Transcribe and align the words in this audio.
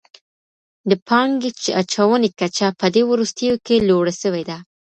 د 0.89 0.91
پانګې 1.07 1.51
اچونې 1.81 2.29
کچه 2.39 2.67
په 2.79 2.87
دې 2.93 3.03
وروستيو 3.11 3.53
کي 3.65 3.75
لوړه 3.87 4.13
سوي 4.21 4.43
ده. 4.49 4.57